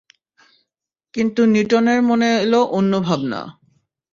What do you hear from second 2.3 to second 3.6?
এলো অন্য ভাবনা।